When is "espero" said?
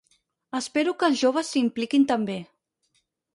0.59-0.95